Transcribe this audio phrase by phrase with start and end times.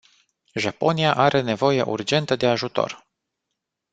[0.53, 3.07] Japonia are nevoie urgentă de ajutor.